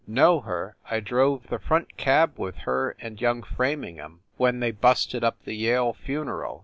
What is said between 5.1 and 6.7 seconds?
up the Yale funeral